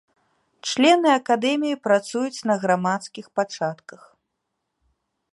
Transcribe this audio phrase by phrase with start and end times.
[0.67, 4.01] Члены акадэміі працуюць на грамадскіх пачатках.